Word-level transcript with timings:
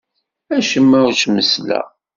Acemma 0.55 0.97
ur 1.07 1.13
t-messleɣ. 1.15 1.87